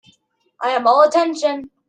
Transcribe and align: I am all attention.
I 0.63 0.69
am 0.71 0.87
all 0.87 1.07
attention. 1.07 1.69